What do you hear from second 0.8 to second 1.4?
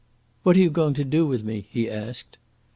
to do